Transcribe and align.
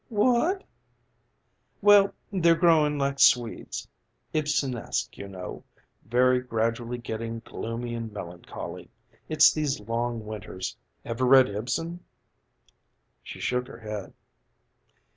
"What?" 0.09 0.63
"Well, 1.79 2.15
they're 2.31 2.55
growing' 2.55 2.97
like 2.97 3.19
Swedes 3.19 3.87
Ibsenesque, 4.33 5.15
you 5.15 5.27
know. 5.27 5.63
Very 6.05 6.39
gradually 6.39 6.97
getting 6.97 7.41
gloomy 7.45 7.93
and 7.93 8.11
melancholy. 8.11 8.89
It's 9.29 9.53
these 9.53 9.79
long 9.79 10.25
winters. 10.25 10.75
Ever 11.05 11.25
read 11.25 11.49
Ibsen?" 11.49 12.03
She 13.21 13.39
shook 13.39 13.67
her 13.67 13.77
head. 13.81 14.15